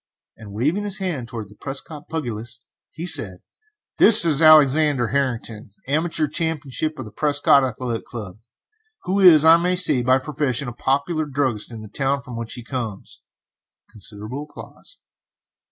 [0.39, 3.43] Waving his hand towards the Prescott pugilist, he said:
[3.99, 8.39] "This is Alexander Harrington, amateur champion of the Prescott Athletic Club,
[9.03, 12.55] who is, I may say, by profession a popular druggist in the town from which
[12.55, 13.21] he comes.
[13.91, 14.97] [Considerable applause.